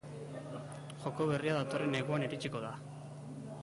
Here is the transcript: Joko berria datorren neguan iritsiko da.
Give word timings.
Joko 1.03 1.29
berria 1.33 1.59
datorren 1.59 1.95
neguan 1.99 2.29
iritsiko 2.31 2.67
da. 2.69 2.77